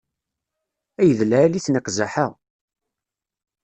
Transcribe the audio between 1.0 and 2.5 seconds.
Ay d lɛali-ten iqzaḥ-a!